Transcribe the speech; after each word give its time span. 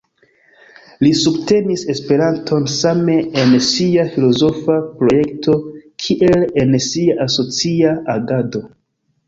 Li 1.05 1.09
subtenis 1.17 1.83
Esperanton 1.93 2.65
same 2.77 3.19
en 3.43 3.53
sia 3.67 4.07
filozofa 4.15 4.79
projekto 5.03 5.59
kiel 6.07 6.49
en 6.65 6.77
sia 6.89 7.21
asocia 7.31 7.97
agado. 8.19 8.67